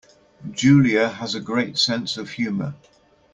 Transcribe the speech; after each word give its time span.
Julia 0.51 1.07
has 1.09 1.35
a 1.35 1.39
great 1.39 1.77
sense 1.77 2.17
of 2.17 2.31
humour 2.31 2.73